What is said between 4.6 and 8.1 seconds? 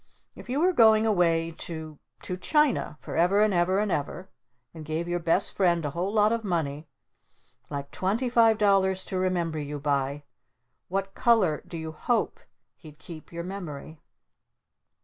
and gave your Best Friend a whole lot of money like